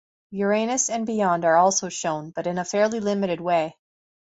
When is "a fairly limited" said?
2.57-3.39